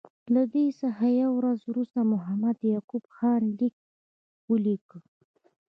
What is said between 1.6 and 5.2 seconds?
وروسته محمد یعقوب خان لیک ولیکه.